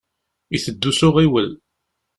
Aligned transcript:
Iteddu 0.55 0.91
s 0.97 0.99
uɣiwel. 1.07 1.49